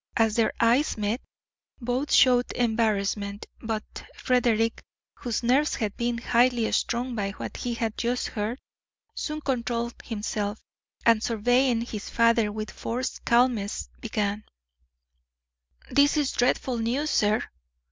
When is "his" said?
11.81-12.09